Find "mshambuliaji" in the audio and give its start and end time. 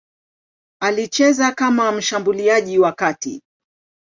1.91-2.79